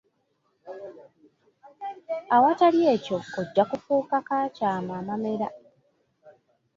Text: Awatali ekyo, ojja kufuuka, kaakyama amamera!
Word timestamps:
Awatali 2.35 2.79
ekyo, 2.93 3.17
ojja 3.39 3.63
kufuuka, 3.69 4.17
kaakyama 4.27 4.93
amamera! 5.01 5.47